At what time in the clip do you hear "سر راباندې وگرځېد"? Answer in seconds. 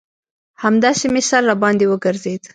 1.29-2.43